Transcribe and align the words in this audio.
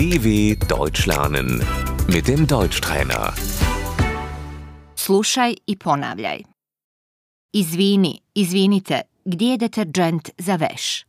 DW 0.00 0.56
Deutsch 0.68 1.06
lernen 1.06 1.62
mit 2.08 2.26
dem 2.26 2.46
Deutschtrainer. 2.46 3.34
Slušaj 4.96 5.54
i 5.66 5.76
ponavljaj. 5.76 6.42
Izvini, 7.52 8.20
izvinite, 8.34 9.02
gdje 9.24 9.46
je 9.46 9.56
deterđent 9.56 10.28
za 10.38 10.56
veš? 10.56 11.04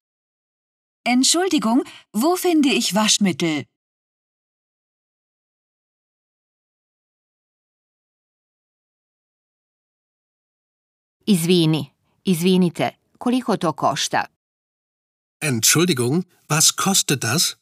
Entschuldigung, 1.06 1.82
wo 2.14 2.38
finde 2.42 2.70
ich 2.70 2.94
Waschmittel? 2.94 3.64
Izvini, 11.26 11.86
izvinite, 12.24 12.90
koliko 13.18 13.58
to 13.58 13.74
košta? 13.74 14.26
Entschuldigung, 15.42 16.24
was 16.50 16.72
kostet 16.72 17.22
das? 17.22 17.61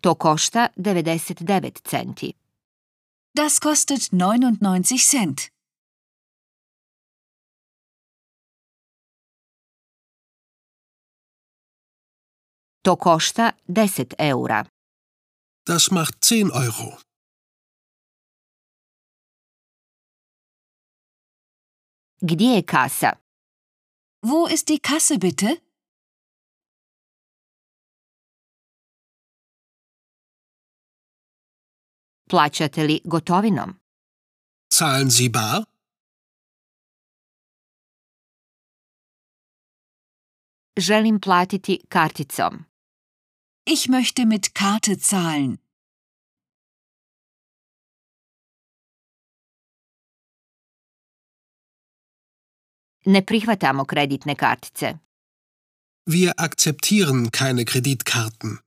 To 0.00 0.14
košta 0.14 0.68
99 0.76 1.80
centi. 1.88 2.32
Das 3.36 3.58
kostet 3.60 4.12
99 4.12 5.04
Cent. 5.10 5.38
To 12.84 12.96
košta 12.96 13.52
10 13.66 14.14
eura. 14.18 14.64
Das 15.66 15.90
macht 15.90 16.14
10 16.24 16.50
Euro. 16.52 16.98
Gdje 22.20 22.54
je 22.54 22.62
kasa? 22.62 23.10
Wo 24.22 24.46
ist 24.46 24.68
die 24.68 24.78
Kasse 24.78 25.18
bitte? 25.18 25.65
Plaćate 32.30 32.82
li 32.82 33.00
gotovinom? 33.04 33.70
Zahlen 34.78 35.10
Sie 35.10 35.30
bar? 35.30 35.64
Želim 40.78 41.20
platiti 41.20 41.80
karticom. 41.88 42.64
Ich 43.68 43.88
möchte 43.88 44.24
mit 44.26 44.54
Karte 44.54 44.94
zahlen. 44.96 45.58
Ne 53.06 53.22
prihvatamo 53.22 53.84
kreditne 53.84 54.34
kartice. 54.34 54.98
Wir 56.06 56.32
akzeptieren 56.36 57.30
keine 57.30 57.64
Kreditkarten. 57.64 58.65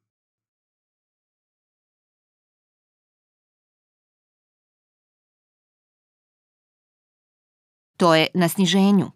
To 7.99 8.13
je 8.15 8.29
na 8.33 8.47
sniženju. 8.49 9.11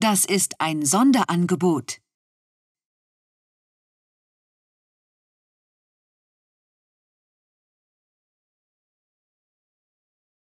Das 0.00 0.24
ist 0.24 0.54
ein 0.58 0.86
Sonderangebot. 0.86 2.00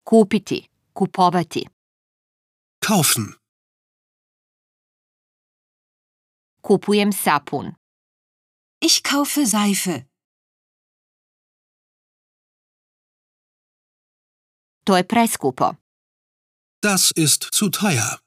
Kupiti, 0.04 0.70
kupovati. 0.94 1.66
Kaufen. 2.86 3.34
Kupujem 6.62 7.12
sapun. 7.12 7.74
Ich 8.80 9.02
kaufe 9.02 9.46
Seife. 9.46 10.06
To 14.84 14.96
je 14.96 15.04
preskupo. 15.04 15.85
Das 16.86 17.10
ist 17.10 17.42
zu 17.42 17.68
teuer. 17.68 18.20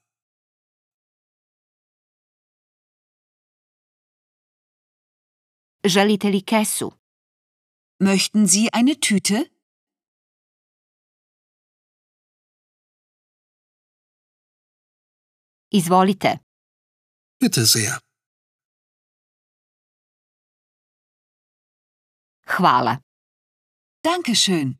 Želite 5.82 6.28
li 6.28 6.42
kesu? 6.42 6.90
Möchten 7.98 8.46
Sie 8.46 8.70
eine 8.70 9.00
Tüte? 9.00 9.50
Izvolite. 15.70 16.40
Bitte 17.38 17.64
sehr. 17.64 17.98
Hvala. 22.44 23.00
Dankeschön. 24.02 24.79